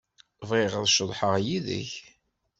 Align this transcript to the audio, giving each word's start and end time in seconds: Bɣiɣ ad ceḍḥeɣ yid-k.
Bɣiɣ 0.49 0.73
ad 0.79 0.87
ceḍḥeɣ 0.95 1.33
yid-k. 1.45 1.91